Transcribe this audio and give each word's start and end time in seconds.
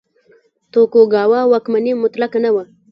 توکوګاوا 0.71 1.41
واکمني 1.51 1.93
مطلقه 2.03 2.37
نه 2.43 2.49
وه. 2.53 2.63